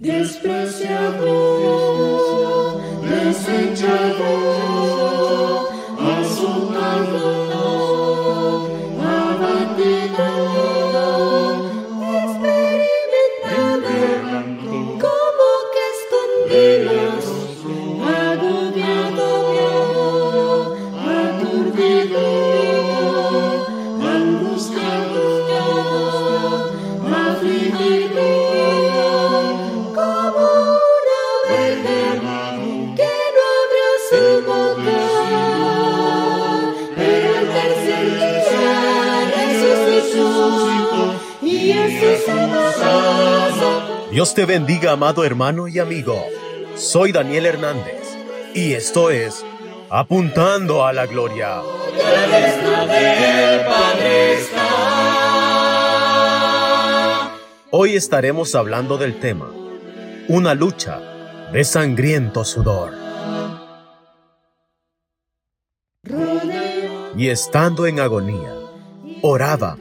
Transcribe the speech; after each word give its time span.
despreciado, 0.00 1.89
Dios 44.10 44.34
te 44.34 44.44
bendiga, 44.44 44.92
amado 44.92 45.24
hermano 45.24 45.68
y 45.68 45.78
amigo. 45.78 46.24
Soy 46.74 47.12
Daniel 47.12 47.46
Hernández 47.46 48.16
y 48.54 48.72
esto 48.72 49.10
es 49.10 49.44
Apuntando 49.88 50.84
a 50.84 50.92
la 50.92 51.06
Gloria. 51.06 51.62
Hoy 57.72 57.96
estaremos 57.96 58.54
hablando 58.54 58.98
del 58.98 59.18
tema, 59.20 59.52
una 60.28 60.54
lucha 60.54 61.00
de 61.52 61.64
sangriento 61.64 62.44
sudor. 62.44 62.94
Y 67.16 67.28
estando 67.28 67.86
en 67.86 68.00
agonía, 68.00 68.54
oraba 69.22 69.76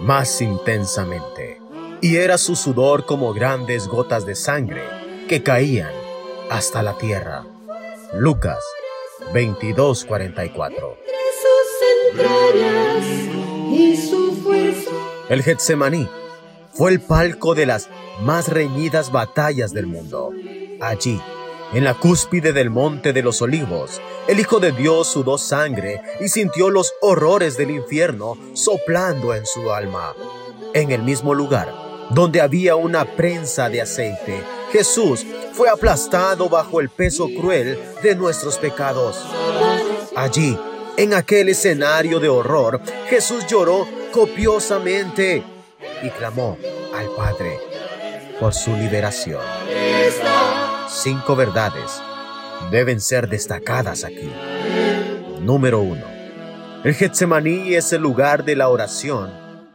más 0.00 0.40
intensamente, 0.40 1.60
y 2.00 2.16
era 2.16 2.38
su 2.38 2.56
sudor 2.56 3.06
como 3.06 3.32
grandes 3.32 3.88
gotas 3.88 4.24
de 4.26 4.34
sangre 4.34 4.82
que 5.28 5.42
caían 5.42 5.92
hasta 6.50 6.82
la 6.82 6.96
tierra. 6.96 7.44
Lucas 8.14 8.58
22:44 9.32 10.96
sus 11.42 12.20
entrañas 12.20 13.04
y 13.70 13.96
su 13.96 14.32
fuerza. 14.42 14.90
El 15.28 15.42
Getsemaní 15.42 16.08
fue 16.72 16.92
el 16.92 17.00
palco 17.00 17.54
de 17.54 17.66
las 17.66 17.88
más 18.22 18.48
reñidas 18.48 19.12
batallas 19.12 19.72
del 19.72 19.86
mundo. 19.86 20.30
Allí, 20.80 21.20
en 21.72 21.84
la 21.84 21.94
cúspide 21.94 22.52
del 22.52 22.70
monte 22.70 23.12
de 23.12 23.22
los 23.22 23.42
olivos, 23.42 24.00
el 24.28 24.38
Hijo 24.38 24.60
de 24.60 24.72
Dios 24.72 25.08
sudó 25.08 25.38
sangre 25.38 26.02
y 26.20 26.28
sintió 26.28 26.68
los 26.68 26.92
horrores 27.00 27.56
del 27.56 27.70
infierno 27.70 28.36
soplando 28.52 29.34
en 29.34 29.46
su 29.46 29.72
alma. 29.72 30.14
En 30.74 30.90
el 30.90 31.02
mismo 31.02 31.32
lugar, 31.32 31.74
donde 32.10 32.42
había 32.42 32.76
una 32.76 33.06
prensa 33.06 33.70
de 33.70 33.80
aceite, 33.80 34.44
Jesús 34.70 35.24
fue 35.54 35.70
aplastado 35.70 36.50
bajo 36.50 36.80
el 36.82 36.90
peso 36.90 37.26
cruel 37.40 37.82
de 38.02 38.14
nuestros 38.14 38.58
pecados. 38.58 39.24
Allí, 40.14 40.58
en 40.98 41.14
aquel 41.14 41.48
escenario 41.48 42.20
de 42.20 42.28
horror, 42.28 42.82
Jesús 43.08 43.46
lloró 43.46 43.88
copiosamente 44.12 45.42
y 46.02 46.10
clamó 46.10 46.58
al 46.94 47.08
Padre 47.16 47.58
por 48.38 48.52
su 48.52 48.76
liberación. 48.76 49.40
Cinco 50.86 51.34
verdades 51.34 52.02
deben 52.70 53.00
ser 53.00 53.28
destacadas 53.28 54.04
aquí. 54.04 54.32
Número 55.40 55.80
uno. 55.80 56.04
El 56.84 56.94
Getsemaní 56.94 57.74
es 57.74 57.92
el 57.92 58.02
lugar 58.02 58.44
de 58.44 58.56
la 58.56 58.68
oración 58.68 59.30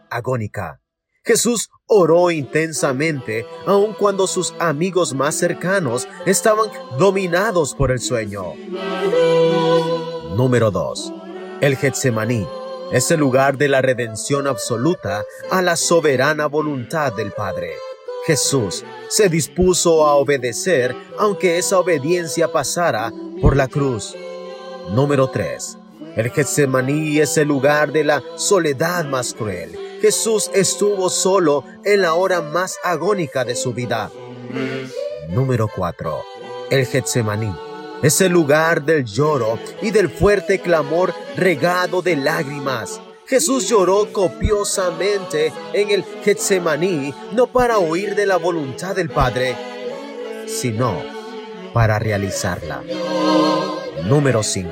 agónica. 0.10 0.80
Jesús 1.26 1.70
oró 1.86 2.32
intensamente 2.32 3.46
aun 3.66 3.94
cuando 3.94 4.28
sus 4.28 4.54
amigos 4.60 5.14
más 5.14 5.36
cercanos 5.36 6.08
estaban 6.26 6.70
dominados 6.98 7.76
por 7.76 7.92
el 7.92 8.00
sueño. 8.00 8.54
Número 10.36 10.72
2. 10.72 11.14
El 11.62 11.78
Getsemaní 11.78 12.48
es 12.92 13.10
el 13.12 13.20
lugar 13.20 13.58
de 13.58 13.70
la 13.70 13.82
redención 13.82 14.48
absoluta 14.48 15.24
a 15.50 15.62
la 15.62 15.76
soberana 15.76 16.48
voluntad 16.48 17.14
del 17.14 17.32
Padre. 17.32 17.74
Jesús 18.26 18.86
se 19.10 19.28
dispuso 19.28 20.06
a 20.06 20.16
obedecer 20.16 20.96
aunque 21.20 21.58
esa 21.58 21.80
obediencia 21.80 22.52
pasara 22.52 23.12
por 23.42 23.58
la 23.58 23.68
cruz. 23.68 24.16
Número 24.92 25.30
3. 25.30 25.78
El 26.16 26.30
Getsemaní 26.30 27.20
es 27.20 27.38
el 27.38 27.50
lugar 27.50 27.92
de 27.92 28.06
la 28.06 28.24
soledad 28.38 29.04
más 29.06 29.34
cruel. 29.34 29.78
Jesús 30.02 30.50
estuvo 30.54 31.10
solo 31.10 31.66
en 31.84 32.02
la 32.02 32.14
hora 32.14 32.42
más 32.42 32.78
agónica 32.84 33.44
de 33.44 33.56
su 33.56 33.74
vida. 33.74 34.10
Número 35.30 35.68
4. 35.74 36.22
El 36.70 36.86
Getsemaní 36.86 37.54
es 38.04 38.22
el 38.22 38.32
lugar 38.32 38.84
del 38.84 39.04
lloro 39.04 39.60
y 39.82 39.92
del 39.92 40.10
fuerte 40.10 40.60
clamor 40.60 41.14
regado 41.36 42.02
de 42.02 42.16
lágrimas. 42.16 43.02
Jesús 43.26 43.70
lloró 43.70 44.12
copiosamente 44.12 45.54
en 45.74 45.92
el 45.92 46.04
Getsemaní, 46.24 47.14
no 47.32 47.48
para 47.48 47.80
huir 47.80 48.16
de 48.16 48.26
la 48.26 48.38
voluntad 48.38 48.96
del 48.96 49.10
Padre, 49.10 49.56
sino 50.46 51.02
para 51.74 52.00
realizarla. 52.00 52.84
Número 54.04 54.44
5. 54.44 54.72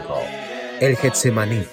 El 0.82 0.98
Getsemaní 0.98 1.66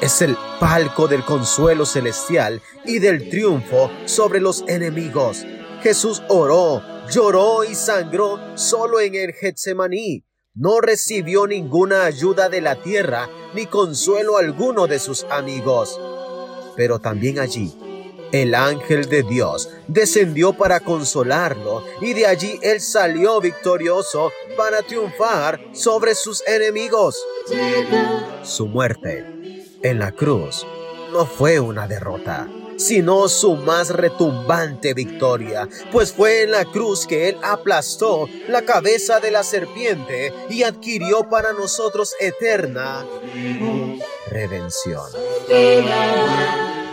es 0.00 0.22
el 0.22 0.36
palco 0.60 1.08
del 1.08 1.24
consuelo 1.24 1.84
celestial 1.84 2.62
y 2.84 3.00
del 3.00 3.28
triunfo 3.28 3.90
sobre 4.04 4.40
los 4.40 4.64
enemigos. 4.68 5.44
Jesús 5.82 6.22
oró, 6.28 6.82
lloró 7.10 7.64
y 7.64 7.74
sangró 7.74 8.56
solo 8.56 9.00
en 9.00 9.16
el 9.16 9.32
Getsemaní. 9.32 10.24
No 10.54 10.80
recibió 10.80 11.46
ninguna 11.46 12.04
ayuda 12.04 12.48
de 12.48 12.60
la 12.60 12.80
tierra 12.80 13.28
ni 13.54 13.66
consuelo 13.66 14.36
alguno 14.36 14.86
de 14.86 14.98
sus 14.98 15.24
amigos. 15.24 16.00
Pero 16.76 16.98
también 16.98 17.38
allí, 17.38 17.72
el 18.32 18.54
ángel 18.54 19.08
de 19.08 19.22
Dios 19.22 19.70
descendió 19.88 20.52
para 20.52 20.80
consolarlo 20.80 21.82
y 22.00 22.12
de 22.12 22.26
allí 22.26 22.58
él 22.62 22.80
salió 22.80 23.40
victorioso 23.40 24.30
para 24.56 24.82
triunfar 24.82 25.60
sobre 25.72 26.14
sus 26.14 26.46
enemigos. 26.46 27.16
Su 28.42 28.66
muerte 28.66 29.66
en 29.82 29.98
la 29.98 30.12
cruz 30.12 30.66
no 31.12 31.26
fue 31.26 31.58
una 31.58 31.88
derrota, 31.88 32.48
sino 32.76 33.28
su 33.28 33.56
más 33.56 33.90
retumbante 33.90 34.94
victoria, 34.94 35.68
pues 35.92 36.12
fue 36.12 36.42
en 36.42 36.52
la 36.52 36.64
cruz 36.64 37.06
que 37.06 37.28
Él 37.28 37.36
aplastó 37.42 38.28
la 38.48 38.62
cabeza 38.62 39.20
de 39.20 39.30
la 39.30 39.42
serpiente 39.42 40.32
y 40.48 40.62
adquirió 40.62 41.28
para 41.28 41.52
nosotros 41.52 42.14
eterna 42.20 43.04
redención. 44.30 45.02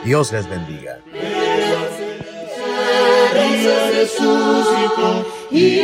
Dios 0.03 0.31
les 0.31 0.49
bendiga. 0.49 0.99
Y 5.51 5.79